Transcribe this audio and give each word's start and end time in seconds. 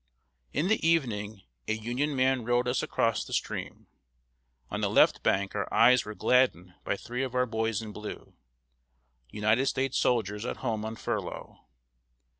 ]In 0.59 0.67
the 0.67 0.83
evening 0.83 1.43
a 1.67 1.73
Union 1.73 2.15
man 2.15 2.43
rowed 2.43 2.67
us 2.67 2.81
across 2.81 3.23
the 3.23 3.33
stream. 3.33 3.85
On 4.71 4.81
the 4.81 4.89
left 4.89 5.21
bank 5.21 5.53
our 5.53 5.71
eyes 5.71 6.05
were 6.05 6.15
gladdened 6.15 6.73
by 6.83 6.97
three 6.97 7.21
of 7.21 7.35
our 7.35 7.45
boys 7.45 7.83
in 7.83 7.91
blue 7.91 8.33
United 9.29 9.67
States 9.67 9.99
soldiers 9.99 10.43
at 10.43 10.57
home 10.57 10.85
on 10.85 10.95
furlough. 10.95 11.67